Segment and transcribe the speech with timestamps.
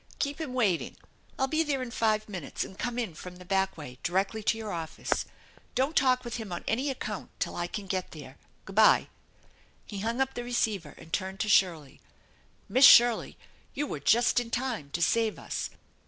[0.17, 0.97] Keep him waiting.
[1.37, 4.57] I'll be there in five minutes, and come in from the back way directly to
[4.57, 5.25] your office.
[5.75, 8.39] Don't talk with him on any account till I can get there.
[8.65, 9.09] Good by."
[9.85, 12.01] He hung up the receiver and turned to Shirley."
[12.67, 13.37] Miss Shirley,
[13.75, 15.69] you were just in time to save us.